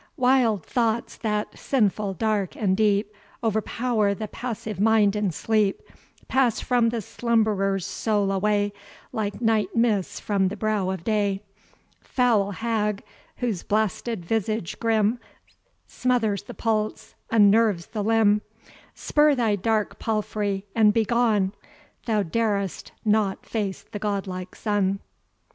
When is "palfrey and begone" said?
19.99-21.53